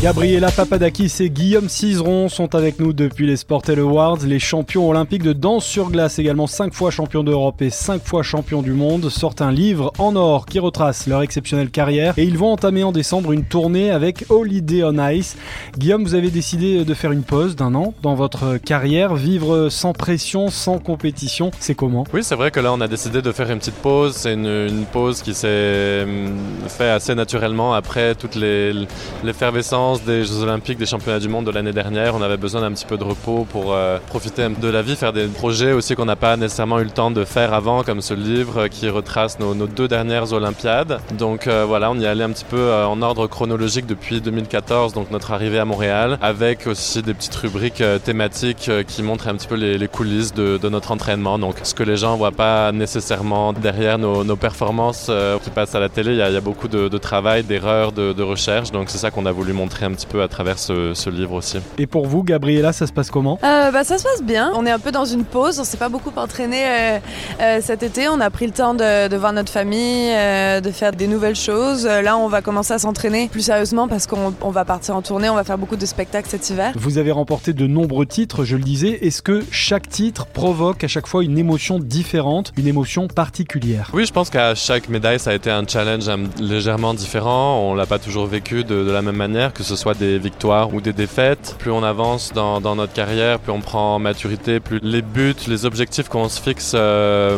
Gabriela 0.00 0.52
Papadakis 0.52 1.12
et 1.18 1.28
Guillaume 1.28 1.68
Cizeron 1.68 2.28
sont 2.28 2.54
avec 2.54 2.78
nous 2.78 2.92
depuis 2.92 3.26
les 3.26 3.36
Sportel 3.36 3.80
Awards, 3.80 4.18
les 4.24 4.38
champions 4.38 4.88
olympiques 4.88 5.24
de 5.24 5.32
danse 5.32 5.64
sur 5.64 5.90
glace, 5.90 6.20
également 6.20 6.46
5 6.46 6.72
fois 6.72 6.92
champions 6.92 7.24
d'Europe 7.24 7.60
et 7.62 7.70
5 7.70 8.04
fois 8.04 8.22
champions 8.22 8.62
du 8.62 8.70
monde, 8.70 9.08
sortent 9.08 9.42
un 9.42 9.50
livre 9.50 9.92
en 9.98 10.14
or 10.14 10.46
qui 10.46 10.60
retrace 10.60 11.08
leur 11.08 11.22
exceptionnelle 11.22 11.70
carrière 11.70 12.14
et 12.16 12.22
ils 12.22 12.38
vont 12.38 12.52
entamer 12.52 12.84
en 12.84 12.92
décembre 12.92 13.32
une 13.32 13.42
tournée 13.42 13.90
avec 13.90 14.24
Holiday 14.28 14.84
on 14.84 15.04
Ice. 15.08 15.36
Guillaume, 15.76 16.04
vous 16.04 16.14
avez 16.14 16.30
décidé 16.30 16.84
de 16.84 16.94
faire 16.94 17.10
une 17.10 17.24
pause 17.24 17.56
d'un 17.56 17.74
an 17.74 17.92
dans 18.00 18.14
votre 18.14 18.56
carrière, 18.58 19.16
vivre 19.16 19.68
sans 19.68 19.94
pression, 19.94 20.48
sans 20.48 20.78
compétition, 20.78 21.50
c'est 21.58 21.74
comment? 21.74 22.04
Oui, 22.14 22.22
c'est 22.22 22.36
vrai 22.36 22.52
que 22.52 22.60
là 22.60 22.72
on 22.72 22.80
a 22.80 22.86
décidé 22.86 23.20
de 23.20 23.32
faire 23.32 23.50
une 23.50 23.58
petite 23.58 23.74
pause, 23.74 24.14
c'est 24.14 24.34
une, 24.34 24.84
pause 24.92 25.22
qui 25.22 25.34
s'est 25.34 26.04
hum, 26.04 26.36
fait 26.68 26.88
assez 26.88 27.16
naturellement 27.16 27.74
après 27.74 28.14
toute 28.14 28.36
l'effervescence 28.36 29.87
des 29.96 30.24
Jeux 30.24 30.42
Olympiques, 30.42 30.78
des 30.78 30.86
Championnats 30.86 31.18
du 31.18 31.28
Monde 31.28 31.46
de 31.46 31.50
l'année 31.50 31.72
dernière. 31.72 32.14
On 32.14 32.20
avait 32.20 32.36
besoin 32.36 32.60
d'un 32.60 32.72
petit 32.72 32.84
peu 32.84 32.98
de 32.98 33.04
repos 33.04 33.46
pour 33.50 33.72
euh, 33.72 33.98
profiter 34.06 34.46
de 34.48 34.68
la 34.68 34.82
vie, 34.82 34.96
faire 34.96 35.14
des 35.14 35.26
projets 35.26 35.72
aussi 35.72 35.94
qu'on 35.94 36.04
n'a 36.04 36.16
pas 36.16 36.36
nécessairement 36.36 36.78
eu 36.78 36.84
le 36.84 36.90
temps 36.90 37.10
de 37.10 37.24
faire 37.24 37.54
avant, 37.54 37.82
comme 37.82 38.02
ce 38.02 38.12
livre 38.12 38.68
qui 38.68 38.88
retrace 38.90 39.38
nos, 39.38 39.54
deux 39.54 39.88
dernières 39.88 40.32
Olympiades. 40.34 41.00
Donc 41.16 41.46
euh, 41.46 41.64
voilà, 41.66 41.90
on 41.90 41.98
y 41.98 42.06
allait 42.06 42.24
un 42.24 42.30
petit 42.30 42.44
peu 42.44 42.58
euh, 42.58 42.86
en 42.86 43.00
ordre 43.00 43.26
chronologique 43.28 43.86
depuis 43.86 44.20
2014, 44.20 44.92
donc 44.92 45.10
notre 45.10 45.32
arrivée 45.32 45.58
à 45.58 45.64
Montréal, 45.64 46.18
avec 46.20 46.66
aussi 46.66 47.02
des 47.02 47.14
petites 47.14 47.36
rubriques 47.36 47.82
thématiques 48.04 48.70
qui 48.86 49.02
montrent 49.02 49.28
un 49.28 49.36
petit 49.36 49.48
peu 49.48 49.54
les, 49.54 49.88
coulisses 49.88 50.34
de, 50.34 50.68
notre 50.68 50.90
entraînement. 50.90 51.38
Donc 51.38 51.56
ce 51.62 51.72
que 51.72 51.82
les 51.82 51.96
gens 51.96 52.16
voient 52.16 52.30
pas 52.30 52.72
nécessairement 52.72 53.54
derrière 53.54 53.96
nos, 53.96 54.36
performances 54.36 55.10
qui 55.42 55.50
passent 55.50 55.74
à 55.74 55.80
la 55.80 55.88
télé, 55.88 56.12
il 56.12 56.18
y, 56.18 56.22
a, 56.22 56.40
beaucoup 56.40 56.68
de, 56.68 56.98
travail, 56.98 57.42
d'erreurs, 57.42 57.92
de, 57.92 58.12
de 58.12 58.22
recherche. 58.22 58.70
Donc 58.70 58.90
c'est 58.90 58.98
ça 58.98 59.10
qu'on 59.10 59.24
a 59.24 59.32
voulu 59.32 59.52
montrer 59.52 59.77
un 59.84 59.92
petit 59.92 60.06
peu 60.06 60.22
à 60.22 60.28
travers 60.28 60.58
ce, 60.58 61.08
livre 61.10 61.34
aussi. 61.34 61.58
Et 61.78 61.86
pour 61.86 62.06
vous, 62.06 62.22
Gabriella, 62.22 62.72
ça 62.72 62.86
se 62.86 62.92
passe 62.92 63.10
comment? 63.10 63.38
Euh, 63.42 63.70
bah, 63.70 63.84
Ça 63.84 63.98
se 63.98 64.04
passe 64.04 64.22
bien. 64.22 64.52
On 64.54 64.66
est 64.66 64.70
un 64.70 64.78
peu 64.78 64.92
dans 64.92 65.04
une 65.04 65.24
pause. 65.24 65.58
On 65.58 65.64
s'est 65.64 65.76
pas 65.76 65.88
beaucoup 65.88 66.12
entraîné 66.16 66.64
euh, 66.64 66.98
euh, 67.40 67.58
cet 67.62 67.82
été. 67.82 68.08
On 68.08 68.20
a 68.20 68.30
pris 68.30 68.46
le 68.46 68.52
temps 68.52 68.74
de, 68.74 69.16
voir 69.16 69.32
notre 69.32 69.52
famille, 69.52 70.08
de 70.08 70.70
faire 70.70 70.92
des 70.92 71.06
nouvelles 71.06 71.36
choses. 71.36 71.86
Là, 71.86 72.16
on 72.16 72.28
va 72.28 72.42
commencer 72.42 72.74
à 72.74 72.78
s'entraîner 72.78 73.28
plus 73.28 73.42
sérieusement 73.42 73.88
parce 73.88 74.06
qu'on 74.06 74.50
va 74.50 74.64
partir 74.64 74.96
en 74.96 75.02
tournée. 75.02 75.28
On 75.28 75.34
va 75.34 75.44
faire 75.44 75.58
beaucoup 75.58 75.76
de 75.76 75.86
spectacles 75.86 76.28
cet 76.28 76.50
hiver. 76.50 76.72
Vous 76.76 76.98
avez 76.98 77.12
remporté 77.12 77.52
de 77.52 77.66
nombreux 77.66 78.06
titres, 78.06 78.44
je 78.44 78.56
le 78.56 78.62
disais. 78.62 78.98
Est-ce 79.06 79.22
que 79.22 79.44
chaque 79.50 79.88
titre 79.88 80.26
provoque 80.26 80.84
à 80.84 80.88
chaque 80.88 81.06
fois 81.06 81.24
une 81.24 81.38
émotion 81.38 81.78
différente, 81.78 82.52
une 82.56 82.66
émotion 82.66 83.08
particulière? 83.08 83.90
Oui, 83.94 84.06
je 84.06 84.12
pense 84.12 84.30
qu'à 84.30 84.54
chaque 84.54 84.88
médaille, 84.88 85.18
ça 85.18 85.30
a 85.30 85.34
été 85.34 85.50
un 85.50 85.66
challenge 85.66 86.08
légèrement 86.38 86.94
différent. 86.94 87.60
On 87.62 87.74
l'a 87.74 87.86
pas 87.86 87.98
toujours 87.98 88.26
vécu 88.26 88.64
de, 88.64 88.84
de 88.84 88.90
la 88.90 89.02
même 89.02 89.16
manière, 89.16 89.52
que 89.52 89.62
ce 89.68 89.76
soit 89.76 89.94
des 89.94 90.18
victoires 90.18 90.72
ou 90.72 90.80
des 90.80 90.92
défaites. 90.92 91.56
Plus 91.58 91.70
on 91.70 91.82
avance 91.82 92.32
dans, 92.34 92.60
notre 92.60 92.92
carrière, 92.92 93.38
plus 93.38 93.52
on 93.52 93.60
prend 93.60 93.98
maturité, 93.98 94.60
plus 94.60 94.80
les 94.82 95.02
buts, 95.02 95.34
les 95.46 95.66
objectifs 95.66 96.08
qu'on 96.08 96.28
se 96.28 96.40
fixe 96.40 96.72
euh, 96.74 97.36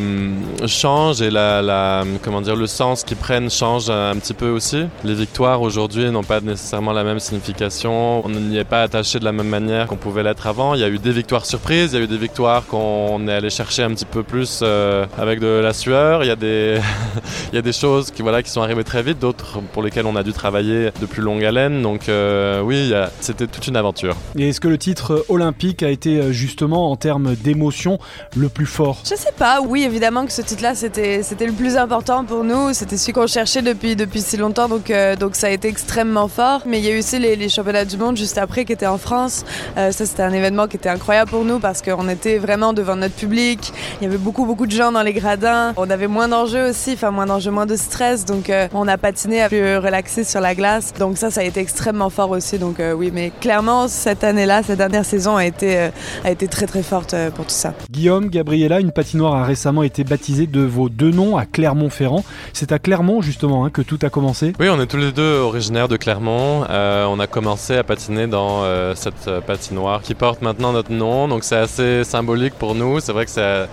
changent 0.66 1.22
et 1.22 1.30
la, 1.30 2.04
comment 2.22 2.40
dire, 2.40 2.56
le 2.56 2.66
sens 2.66 3.04
qu'ils 3.04 3.16
prennent 3.16 3.50
change 3.50 3.90
un 3.90 4.14
petit 4.16 4.34
peu 4.34 4.48
aussi. 4.50 4.84
Les 5.04 5.14
victoires 5.14 5.62
aujourd'hui 5.62 6.10
n'ont 6.10 6.22
pas 6.22 6.40
nécessairement 6.40 6.92
la 6.92 7.04
même 7.04 7.18
signification. 7.18 8.24
On 8.24 8.28
n'y 8.28 8.58
est 8.58 8.64
pas 8.64 8.82
attaché 8.82 9.18
de 9.18 9.24
la 9.24 9.32
même 9.32 9.48
manière 9.48 9.86
qu'on 9.86 9.96
pouvait 9.96 10.22
l'être 10.22 10.46
avant. 10.46 10.74
Il 10.74 10.80
y 10.80 10.84
a 10.84 10.88
eu 10.88 10.98
des 10.98 11.12
victoires 11.12 11.46
surprises, 11.46 11.92
il 11.92 11.98
y 11.98 12.00
a 12.00 12.04
eu 12.04 12.08
des 12.08 12.18
victoires 12.18 12.66
qu'on 12.66 13.26
est 13.26 13.32
allé 13.32 13.50
chercher 13.50 13.82
un 13.82 13.90
petit 13.90 14.04
peu 14.04 14.22
plus 14.22 14.60
euh, 14.62 15.06
avec 15.18 15.40
de 15.40 15.60
la 15.62 15.72
sueur. 15.72 16.22
Il 16.22 16.28
y 16.28 16.30
a 16.30 16.36
des, 16.36 16.78
il 17.52 17.56
y 17.56 17.58
a 17.58 17.62
des 17.62 17.72
choses 17.72 18.10
qui, 18.10 18.22
voilà, 18.22 18.42
qui 18.42 18.50
sont 18.50 18.62
arrivées 18.62 18.84
très 18.84 19.02
vite, 19.02 19.18
d'autres 19.18 19.58
pour 19.72 19.82
lesquelles 19.82 20.06
on 20.06 20.16
a 20.16 20.22
dû 20.22 20.32
travailler 20.32 20.90
de 21.00 21.06
plus 21.06 21.22
longue 21.22 21.44
haleine. 21.44 21.82
Donc 21.82 22.08
euh, 22.08 22.19
euh, 22.20 22.60
oui, 22.60 22.92
c'était 23.20 23.46
toute 23.46 23.66
une 23.66 23.76
aventure. 23.76 24.16
Et 24.36 24.50
est-ce 24.50 24.60
que 24.60 24.68
le 24.68 24.78
titre 24.78 25.24
olympique 25.28 25.82
a 25.82 25.88
été 25.88 26.18
euh, 26.18 26.32
justement 26.32 26.90
en 26.90 26.96
termes 26.96 27.34
d'émotion 27.34 27.98
le 28.36 28.48
plus 28.48 28.66
fort? 28.66 28.98
Je 29.04 29.14
sais 29.14 29.32
pas, 29.36 29.60
oui 29.60 29.82
évidemment 29.82 30.26
que 30.26 30.32
ce 30.32 30.42
titre-là 30.42 30.74
c'était, 30.74 31.22
c'était 31.22 31.46
le 31.46 31.52
plus 31.52 31.76
important 31.76 32.24
pour 32.24 32.44
nous, 32.44 32.72
c'était 32.74 32.96
celui 32.96 33.12
qu'on 33.12 33.26
cherchait 33.26 33.62
depuis, 33.62 33.96
depuis 33.96 34.20
si 34.20 34.36
longtemps. 34.36 34.68
Donc, 34.68 34.90
euh, 34.90 35.16
donc 35.16 35.34
ça 35.34 35.46
a 35.46 35.50
été 35.50 35.68
extrêmement 35.68 36.28
fort. 36.28 36.62
Mais 36.66 36.78
il 36.78 36.84
y 36.84 36.88
a 36.88 36.94
eu 36.94 36.98
aussi 36.98 37.18
les, 37.18 37.48
championnats 37.48 37.84
du 37.84 37.96
monde 37.96 38.16
juste 38.16 38.38
après 38.38 38.64
qui 38.64 38.72
étaient 38.72 38.86
en 38.86 38.98
France. 38.98 39.44
ça 39.74 39.92
c'était 39.92 40.22
un 40.22 40.32
événement 40.32 40.68
qui 40.68 40.76
était 40.76 40.88
incroyable 40.88 41.30
pour 41.30 41.44
nous 41.44 41.58
parce 41.58 41.82
qu'on 41.82 42.08
était 42.08 42.38
vraiment 42.38 42.72
devant 42.72 42.96
notre 42.96 43.14
public, 43.14 43.72
il 44.00 44.04
y 44.04 44.06
avait 44.06 44.18
beaucoup 44.18 44.44
beaucoup 44.44 44.66
de 44.66 44.72
gens 44.72 44.92
dans 44.92 45.02
les 45.02 45.12
gradins, 45.12 45.72
on 45.76 45.88
avait 45.90 46.06
moins 46.06 46.28
d'enjeux 46.28 46.68
aussi, 46.68 46.92
enfin 46.92 47.10
moins 47.10 47.26
d'enjeux, 47.26 47.50
moins 47.50 47.66
de 47.66 47.76
stress. 47.76 48.24
Donc 48.24 48.52
on 48.74 48.86
a 48.86 48.98
patiné 48.98 49.42
à 49.42 49.48
plus 49.48 49.78
relaxer 49.78 50.22
sur 50.22 50.40
la 50.40 50.54
glace. 50.54 50.92
Donc 50.98 51.18
ça 51.18 51.30
ça 51.30 51.40
a 51.40 51.44
été 51.44 51.60
extrêmement 51.60 52.09
fort 52.10 52.30
aussi. 52.30 52.58
Donc 52.58 52.80
euh, 52.80 52.92
oui, 52.92 53.10
mais 53.12 53.32
clairement, 53.40 53.88
cette 53.88 54.24
année-là, 54.24 54.62
cette 54.62 54.78
dernière 54.78 55.04
saison 55.04 55.36
a 55.36 55.46
été, 55.46 55.78
euh, 55.78 55.88
a 56.24 56.30
été 56.30 56.48
très 56.48 56.66
très 56.66 56.82
forte 56.82 57.14
euh, 57.14 57.30
pour 57.30 57.46
tout 57.46 57.54
ça. 57.54 57.74
Guillaume, 57.90 58.28
Gabriella, 58.28 58.80
une 58.80 58.92
patinoire 58.92 59.34
a 59.34 59.44
récemment 59.44 59.82
été 59.82 60.04
baptisée 60.04 60.46
de 60.46 60.60
vos 60.60 60.88
deux 60.88 61.10
noms 61.10 61.36
à 61.36 61.46
Clermont-Ferrand. 61.46 62.24
C'est 62.52 62.72
à 62.72 62.78
Clermont 62.78 63.22
justement 63.22 63.64
hein, 63.64 63.70
que 63.70 63.82
tout 63.82 63.98
a 64.02 64.10
commencé 64.10 64.52
Oui, 64.60 64.68
on 64.68 64.80
est 64.80 64.86
tous 64.86 64.96
les 64.96 65.12
deux 65.12 65.38
originaires 65.38 65.88
de 65.88 65.96
Clermont. 65.96 66.64
on 66.68 67.20
a 67.20 67.26
commencé 67.26 67.76
à 67.76 67.84
patiner 67.84 68.26
dans 68.26 68.64
cette 68.94 69.30
patinoire 69.46 70.02
qui 70.02 70.14
porte 70.14 70.42
maintenant 70.42 70.72
notre 70.72 70.92
nom. 70.92 71.28
Donc 71.28 71.44
c'est 71.44 71.56
assez 71.56 72.04
symbolique 72.04 72.54
pour 72.54 72.74
nous. 72.74 73.00
C'est 73.00 73.12
vrai 73.12 73.24
que 73.24 73.30
ça, 73.30 73.66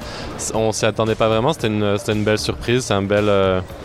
on 0.53 0.71
s'y 0.71 0.85
attendait 0.85 1.15
pas 1.15 1.27
vraiment. 1.27 1.53
C'était 1.53 1.67
une, 1.67 1.97
une, 2.07 2.23
belle 2.23 2.39
surprise. 2.39 2.85
C'est 2.85 2.93
un 2.93 3.01
bel, 3.01 3.31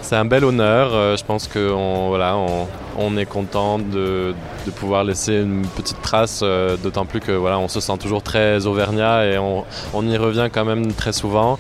c'est 0.02 0.16
un 0.16 0.24
bel 0.24 0.44
honneur. 0.44 1.16
je 1.16 1.24
pense 1.24 1.48
qu'on 1.48 2.08
voilà, 2.08 2.36
on, 2.36 2.66
on 2.98 3.16
est 3.16 3.26
content 3.26 3.78
de, 3.78 4.34
de, 4.66 4.70
pouvoir 4.70 5.04
laisser 5.04 5.34
une 5.34 5.62
petite 5.76 6.00
trace, 6.02 6.40
euh, 6.42 6.76
d'autant 6.76 7.04
plus 7.04 7.20
que 7.20 7.32
voilà, 7.32 7.58
on 7.58 7.68
se 7.68 7.80
sent 7.80 7.96
toujours 7.98 8.22
très 8.22 8.66
auvergnat 8.66 9.26
et 9.26 9.38
on, 9.38 9.64
on 9.94 10.06
y 10.06 10.16
revient 10.16 10.48
quand 10.52 10.64
même 10.64 10.92
très 10.92 11.12
souvent. 11.12 11.58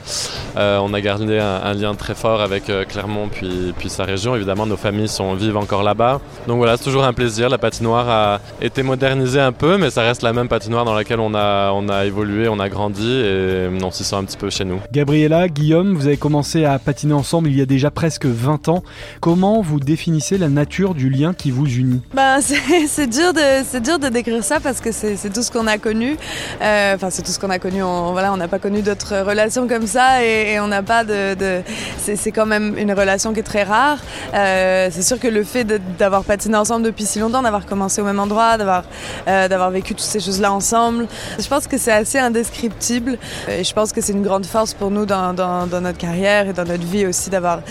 Euh, 0.56 0.78
on 0.78 0.92
a 0.94 1.00
gardé 1.00 1.38
un, 1.38 1.74
lien 1.74 1.94
très 1.94 2.14
fort 2.14 2.40
avec 2.40 2.68
euh, 2.68 2.84
Clermont 2.84 3.28
puis, 3.28 3.72
puis 3.78 3.88
sa 3.88 4.04
région. 4.04 4.36
Évidemment, 4.36 4.66
nos 4.66 4.76
familles 4.76 5.08
sont 5.08 5.34
vivent 5.34 5.56
encore 5.56 5.82
là-bas. 5.82 6.20
Donc 6.46 6.58
voilà, 6.58 6.76
c'est 6.76 6.84
toujours 6.84 7.04
un 7.04 7.12
plaisir. 7.12 7.48
La 7.48 7.58
patinoire 7.58 8.08
a 8.08 8.40
été 8.60 8.82
modernisée 8.82 9.40
un 9.40 9.52
peu, 9.52 9.78
mais 9.78 9.90
ça 9.90 10.02
reste 10.02 10.22
la 10.22 10.32
même 10.32 10.48
patinoire 10.48 10.84
dans 10.84 10.94
laquelle 10.94 11.20
on 11.20 11.34
a, 11.34 11.72
on 11.72 11.88
a 11.88 12.04
évolué, 12.04 12.48
on 12.48 12.60
a 12.60 12.68
grandi 12.68 13.10
et 13.10 13.68
on 13.82 13.90
s'y 13.90 14.04
sent 14.04 14.16
un 14.16 14.24
petit 14.24 14.36
peu 14.36 14.50
chez 14.50 14.64
nous. 14.64 14.80
Gabriella, 14.92 15.48
Guillaume, 15.48 15.94
vous 15.94 16.06
avez 16.06 16.16
commencé 16.16 16.64
à 16.64 16.78
patiner 16.78 17.14
ensemble 17.14 17.48
il 17.48 17.58
y 17.58 17.62
a 17.62 17.66
déjà 17.66 17.90
presque 17.90 18.26
20 18.26 18.68
ans. 18.68 18.82
Comment 19.20 19.62
vous 19.62 19.80
définissez 19.80 20.38
la 20.38 20.48
nature 20.48 20.94
du 20.94 21.08
lien 21.10 21.34
qui 21.34 21.50
vous 21.50 21.66
unit? 21.66 22.00
Ben, 22.14 22.40
c'est 22.92 23.06
dur, 23.06 23.32
de, 23.32 23.78
dur 23.78 23.98
de 23.98 24.08
décrire 24.08 24.44
ça 24.44 24.60
parce 24.60 24.82
que 24.82 24.92
c'est 24.92 25.32
tout 25.32 25.42
ce 25.42 25.50
qu'on 25.50 25.66
a 25.66 25.78
connu. 25.78 26.18
Euh, 26.60 26.94
enfin, 26.94 27.08
c'est 27.08 27.22
tout 27.22 27.32
ce 27.32 27.38
qu'on 27.38 27.48
a 27.48 27.58
connu. 27.58 27.82
On 27.82 28.12
voilà, 28.12 28.36
n'a 28.36 28.48
pas 28.48 28.58
connu 28.58 28.82
d'autres 28.82 29.16
relations 29.26 29.66
comme 29.66 29.86
ça 29.86 30.22
et, 30.22 30.60
on 30.60 30.68
n'a 30.68 30.82
pas 30.82 31.02
de. 31.02 31.62
c'est 31.98 32.32
quand 32.32 32.44
même 32.44 32.76
une 32.76 32.92
relation 32.92 33.32
qui 33.32 33.40
est 33.40 33.44
très 33.44 33.62
rare. 33.62 33.96
Euh, 34.34 34.88
c'est 34.92 35.02
sûr 35.02 35.18
que 35.18 35.26
le 35.26 35.42
fait 35.42 35.64
d'avoir 35.98 36.24
patiné 36.24 36.56
ensemble 36.56 36.84
depuis 36.84 37.06
si 37.06 37.18
longtemps, 37.18 37.40
d'avoir 37.40 37.64
commencé 37.64 38.02
au 38.02 38.04
même 38.04 38.20
endroit, 38.20 38.58
d'avoir 38.58 38.84
euh, 39.26 39.48
d'avoir 39.48 39.70
vécu 39.70 39.94
toutes 39.94 40.04
ces 40.04 40.20
choses-là 40.20 40.52
ensemble, 40.52 41.06
je 41.38 41.48
pense 41.48 41.66
que 41.66 41.78
c'est 41.78 41.92
assez 41.92 42.18
indescriptible. 42.18 43.16
Et 43.48 43.64
je 43.64 43.72
pense 43.72 43.92
que 43.92 44.02
c'est 44.02 44.12
une 44.12 44.22
grande 44.22 44.44
force 44.44 44.74
pour 44.74 44.90
nous 44.90 45.06
dans, 45.06 45.32
notre 45.32 45.98
carrière 45.98 46.48
et 46.48 46.52
dans 46.52 46.66
notre 46.66 46.84
vie 46.84 47.06
aussi 47.06 47.30
d'avoir 47.30 47.62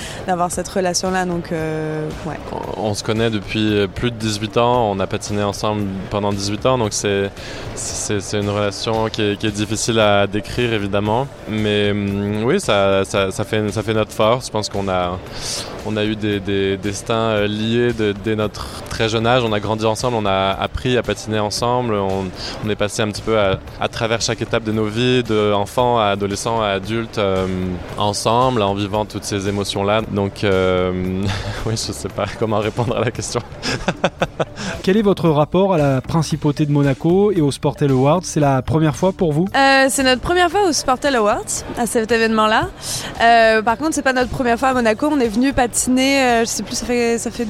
cette 0.49 0.67
relation-là. 0.67 1.25
Donc, 1.25 1.51
ouais. 1.51 2.39
On 2.77 2.95
se 2.95 3.03
connaît 3.03 3.29
depuis 3.29 3.87
plus 3.93 4.09
de 4.09 4.15
18 4.15 4.57
ans. 4.57 4.91
On 4.91 4.99
patiné 5.11 5.43
ensemble 5.43 5.83
pendant 6.09 6.31
18 6.31 6.65
ans, 6.65 6.77
donc 6.77 6.93
c'est 6.93 7.29
une 8.33 8.49
relation 8.49 9.09
qui 9.09 9.21
est, 9.21 9.51
difficile 9.51 9.99
à 9.99 10.25
décrire 10.25 10.71
évidemment. 10.73 11.27
Mais 11.49 11.91
hum, 11.91 12.43
oui, 12.45 12.59
ça, 12.61 13.03
ça, 13.03 13.43
fait, 13.43 13.69
ça 13.71 13.83
fait 13.83 13.93
notre 13.93 14.13
force. 14.13 14.47
Je 14.47 14.51
pense 14.51 14.69
qu'on 14.69 14.87
a, 14.87 15.19
on 15.85 15.97
a 15.97 16.05
eu 16.05 16.15
des, 16.15 16.39
des 16.39 16.77
destins 16.77 17.13
euh, 17.13 17.47
liés 17.47 17.91
dès 18.23 18.35
notre 18.35 18.83
très 18.89 19.09
jeune 19.09 19.27
âge. 19.27 19.43
On 19.43 19.51
a 19.51 19.59
grandi 19.59 19.85
ensemble, 19.85 20.15
on 20.15 20.25
a 20.25 20.51
appris 20.51 20.97
à 20.97 21.03
patiner 21.03 21.39
ensemble. 21.39 21.95
On, 21.95 22.25
on 22.63 22.69
est 22.69 22.75
passé 22.75 23.01
un 23.01 23.09
petit 23.09 23.21
peu 23.21 23.37
à, 23.37 23.59
à, 23.81 23.87
travers 23.89 24.21
chaque 24.21 24.41
étape 24.41 24.63
de 24.63 24.71
nos 24.71 24.85
vies, 24.85 25.23
d'enfants 25.23 25.99
à 25.99 26.05
adolescents 26.05 26.61
à 26.61 26.67
adultes, 26.67 27.17
euh, 27.17 27.47
ensemble, 27.97 28.61
en 28.61 28.73
vivant 28.73 29.05
toutes 29.05 29.25
ces 29.25 29.49
émotions-là. 29.49 30.01
Donc, 30.09 30.43
euh, 30.43 30.91
oui, 31.65 31.73
je 31.73 31.91
sais 31.91 32.09
pas 32.09 32.25
comment 32.39 32.59
répondre 32.59 32.95
à 32.95 33.01
la 33.01 33.11
question. 33.11 33.41
Votre 35.01 35.29
rapport 35.29 35.73
à 35.73 35.77
la 35.77 36.01
principauté 36.01 36.65
de 36.65 36.71
Monaco 36.71 37.31
et 37.31 37.41
au 37.41 37.51
Sportel 37.51 37.91
Awards? 37.91 38.21
C'est 38.23 38.39
la 38.39 38.61
première 38.61 38.95
fois 38.95 39.11
pour 39.11 39.33
vous? 39.33 39.47
Euh, 39.55 39.87
C'est 39.89 40.03
notre 40.03 40.21
première 40.21 40.49
fois 40.49 40.67
au 40.67 40.71
Sportel 40.71 41.15
Awards, 41.15 41.45
à 41.77 41.85
cet 41.85 42.11
événement-là. 42.11 42.69
Euh, 43.21 43.61
par 43.61 43.77
contre, 43.77 43.93
c'est 43.93 44.01
pas 44.01 44.13
notre 44.13 44.29
première 44.29 44.59
fois 44.59 44.69
à 44.69 44.73
Monaco. 44.73 45.09
On 45.11 45.19
est 45.19 45.27
venu 45.27 45.53
patiner 45.53 45.71
patiné, 45.71 46.41
je 46.41 46.45
sais 46.45 46.63
plus, 46.63 46.75
ça 46.75 46.85
fait 46.85 47.17
ça 47.17 47.31
fait 47.31 47.47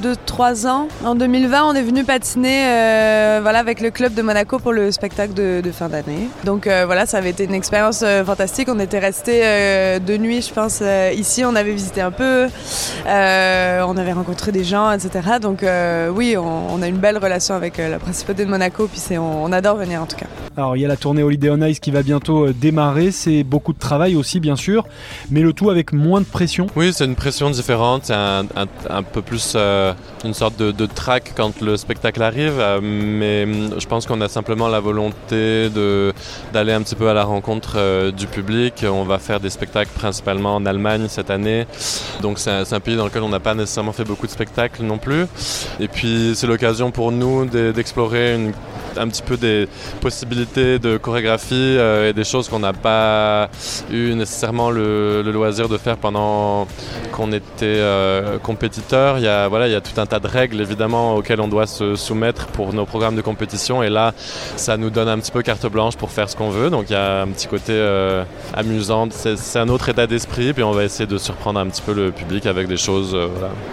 ans. 0.68 0.88
En 1.04 1.16
2020, 1.16 1.66
on 1.66 1.74
est 1.74 1.82
venu 1.82 2.04
patiner, 2.04 2.62
voilà, 3.42 3.60
avec 3.60 3.82
le 3.82 3.90
club 3.90 4.14
de 4.14 4.22
Monaco 4.22 4.60
pour 4.60 4.74
le 4.74 4.92
spectacle 4.92 5.34
de, 5.34 5.72
fin 5.72 5.90
d'année. 5.90 6.28
Donc 6.44 6.68
voilà, 6.68 7.06
ça 7.06 7.18
avait 7.18 7.32
été 7.32 7.46
une 7.46 7.54
expérience 7.54 8.04
fantastique. 8.26 8.70
On 8.70 8.80
était 8.80 9.00
resté 9.00 10.00
deux 10.00 10.18
nuits, 10.18 10.42
je 10.42 10.54
pense, 10.54 10.84
ici. 11.16 11.44
On 11.46 11.56
avait 11.56 11.74
visité 11.74 12.02
un 12.02 12.12
peu, 12.12 12.48
on 13.06 13.98
avait 13.98 14.14
rencontré 14.14 14.52
des 14.52 14.64
gens, 14.64 14.92
etc. 14.92 15.40
Donc 15.42 15.66
oui, 16.16 16.36
on, 16.38 16.82
a 16.82 16.88
une 16.88 16.98
belle 16.98 17.18
relation 17.18 17.41
avec 17.50 17.78
la 17.78 17.98
principauté 17.98 18.46
de 18.46 18.50
Monaco, 18.50 18.88
puis 18.88 19.18
on, 19.18 19.46
on 19.46 19.52
adore 19.52 19.78
venir 19.78 20.02
en 20.02 20.06
tout 20.06 20.16
cas. 20.16 20.28
Alors 20.58 20.76
il 20.76 20.82
y 20.82 20.86
a 20.86 20.88
la 20.88 20.98
tournée 20.98 21.24
Holiday 21.24 21.50
on 21.50 21.62
Ice 21.62 21.80
qui 21.80 21.92
va 21.92 22.04
bientôt 22.04 22.48
euh, 22.48 22.54
démarrer, 22.54 23.12
c'est 23.12 23.44
beaucoup 23.44 23.74
de 23.74 23.80
travail 23.80 24.16
aussi 24.16 24.40
bien 24.40 24.56
sûr, 24.56 24.86
mais 25.32 25.42
le 25.42 25.54
tout 25.54 25.70
avec 25.70 25.94
moins 25.94 26.20
de 26.20 26.26
pression. 26.26 26.68
Oui, 26.76 26.92
c'est 26.94 27.06
une 27.06 27.16
pression 27.16 27.50
différente, 27.50 28.06
c'est 28.06 28.14
un, 28.14 28.46
peu 29.12 29.22
plus 29.22 29.54
euh, 29.56 29.94
une 30.24 30.34
sorte 30.34 30.58
de, 30.58 30.72
de, 30.72 30.86
track 30.86 31.34
quand 31.36 31.62
le 31.62 31.78
spectacle 31.78 32.22
arrive, 32.22 32.60
euh, 32.60 32.80
mais 32.82 33.48
je 33.80 33.88
pense 33.88 34.06
qu'on 34.06 34.20
a 34.22 34.28
simplement 34.28 34.68
la 34.68 34.82
volonté 34.82 35.70
d'aller 36.54 36.74
un 36.74 36.82
petit 36.82 36.96
peu 36.96 37.10
à 37.10 37.14
la 37.14 37.24
rencontre 37.24 38.12
du 38.12 38.28
public. 38.28 38.86
On 38.88 39.04
va 39.04 39.20
faire 39.20 39.40
des 39.40 39.50
spectacles 39.50 39.92
principalement 39.96 40.56
en 40.56 40.66
Allemagne 40.66 41.06
cette 41.08 41.30
année, 41.30 41.66
donc 42.22 42.40
c'est 42.40 42.52
un, 42.52 42.64
un, 42.70 42.80
pays 42.82 42.98
dans 42.98 43.06
lequel 43.06 43.24
on 43.24 43.30
n'a 43.30 43.40
pas 43.40 43.56
nécessairement 43.56 43.94
fait 43.94 44.04
beaucoup 44.04 44.28
de 44.28 44.32
spectacles 44.32 44.84
non 44.84 44.98
plus. 44.98 45.26
Et 45.80 45.88
puis 45.88 46.34
c'est 46.36 46.48
l'occasion 46.48 46.92
pour 46.92 47.12
nous 47.12 47.31
d'explorer 47.46 48.36
une 48.36 48.54
un 48.98 49.08
petit 49.08 49.22
peu 49.22 49.38
des 49.38 49.68
possibilités 50.02 50.80
de 50.80 50.98
chorégraphie 50.98 51.54
euh, 51.54 52.10
et 52.10 52.14
des 52.14 52.24
choses 52.24 52.50
qu'on 52.50 52.60
n'a 52.60 52.74
pas 52.74 53.50
eu 53.92 54.14
nécessairement 54.14 54.70
le, 54.70 55.22
loisir 55.32 55.70
de 55.70 55.78
faire 55.78 55.98
pendant 55.98 56.68
qu'on 57.12 57.32
était 57.32 57.66
euh, 57.66 58.38
compétiteur. 58.40 59.18
Il 59.18 59.24
y, 59.24 59.28
a, 59.28 59.48
voilà, 59.48 59.68
il 59.68 59.72
y 59.72 59.76
a 59.76 59.82
tout 59.82 60.00
un 60.00 60.06
tas 60.06 60.20
de 60.20 60.28
règles 60.28 60.62
évidemment 60.62 61.16
auxquelles 61.16 61.42
on 61.42 61.48
doit 61.48 61.68
se 61.68 61.96
soumettre 61.96 62.48
pour 62.48 62.74
nos 62.74 62.86
programmes 62.86 63.16
de 63.16 63.22
compétition 63.22 63.82
et 63.84 63.90
là 63.90 64.14
ça 64.56 64.78
nous 64.78 64.90
donne 64.90 65.08
un 65.08 65.20
petit 65.20 65.32
peu 65.32 65.42
carte 65.42 65.66
blanche 65.68 65.96
pour 65.96 66.12
faire 66.12 66.30
ce 66.30 66.36
qu'on 66.36 66.50
veut. 66.50 66.70
Donc 66.70 66.86
il 66.90 66.94
y 66.94 66.96
a 66.96 67.22
un 67.22 67.28
petit 67.28 67.48
côté 67.48 67.74
euh, 67.74 68.24
amusant. 68.54 69.08
C'est 69.12 69.60
un 69.60 69.70
autre 69.70 69.90
état 69.90 70.08
d'esprit 70.08 70.54
puis 70.54 70.64
on 70.64 70.72
va 70.72 70.84
essayer 70.84 71.08
de 71.08 71.18
surprendre 71.18 71.60
un 71.60 71.68
petit 71.68 71.82
peu 71.82 71.94
le 71.94 72.12
public 72.12 72.46
avec 72.46 72.68
des 72.68 72.78
choses. 72.78 73.16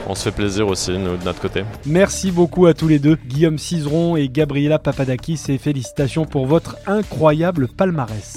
On 0.07 0.15
se 0.15 0.23
fait 0.25 0.33
plaisir 0.33 0.69
aussi 0.69 0.93
de 0.93 1.25
notre 1.25 1.41
côté. 1.41 1.65
Merci 1.87 2.31
beaucoup 2.31 2.67
à 2.67 2.75
tous 2.75 2.89
les 2.89 2.99
deux, 2.99 3.17
Guillaume 3.27 3.59
Cizeron 3.59 4.17
et 4.17 4.29
Gabriela 4.29 4.79
Et 5.09 5.59
félicitations 5.59 6.27
pour 6.27 6.47
votre 6.47 6.77
incroyable 6.87 7.69
palmarès. 7.69 8.37